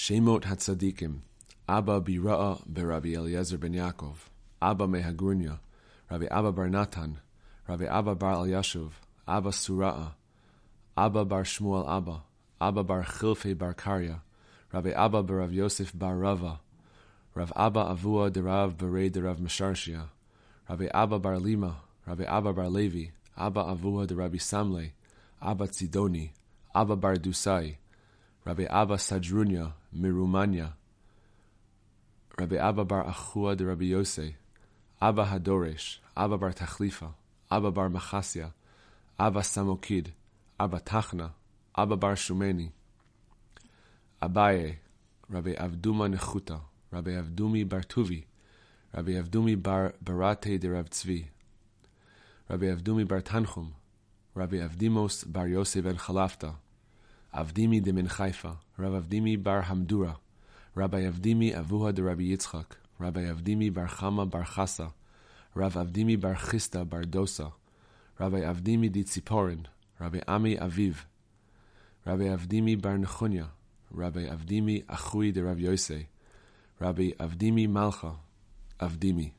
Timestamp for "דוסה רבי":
67.04-68.48